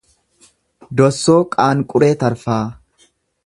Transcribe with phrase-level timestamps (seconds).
[1.01, 2.61] Dossoo Qaanquree Tarfaa